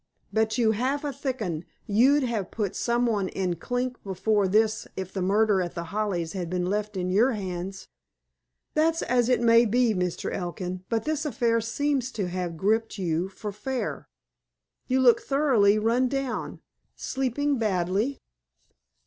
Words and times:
Bet 0.33 0.57
you 0.57 0.71
half 0.71 1.03
a 1.03 1.13
thick 1.13 1.43
'un 1.43 1.63
you'd 1.85 2.23
have 2.23 2.49
put 2.49 2.75
someone 2.75 3.27
in 3.29 3.57
clink 3.57 4.01
before 4.03 4.47
this 4.47 4.87
if 4.97 5.13
the 5.13 5.21
murder 5.21 5.61
at 5.61 5.75
The 5.75 5.83
Hollies 5.93 6.33
had 6.33 6.49
been 6.49 6.65
left 6.65 6.97
in 6.97 7.11
your 7.11 7.33
hands." 7.33 7.87
"That's 8.73 9.03
as 9.03 9.29
may 9.37 9.63
be, 9.65 9.93
Mr. 9.93 10.33
Elkin. 10.33 10.83
But 10.89 11.03
this 11.03 11.23
affair 11.23 11.61
seems 11.61 12.11
to 12.13 12.27
have 12.29 12.57
gripped 12.57 12.97
you 12.97 13.29
for 13.29 13.51
fair. 13.51 14.07
You 14.87 15.01
look 15.01 15.21
thoroughly 15.21 15.77
run 15.77 16.07
down. 16.07 16.61
Sleepin' 16.95 17.59
badly?" 17.59 18.17